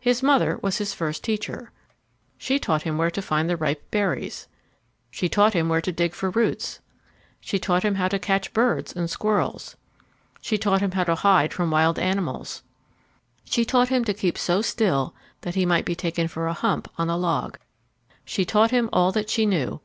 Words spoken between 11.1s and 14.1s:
hide from the wild animals. She taught him